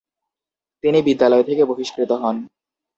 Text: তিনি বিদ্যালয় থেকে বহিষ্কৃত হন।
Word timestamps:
তিনি 0.83 0.99
বিদ্যালয় 1.01 1.43
থেকে 1.43 1.63
বহিষ্কৃত 1.65 2.11
হন। 2.21 2.35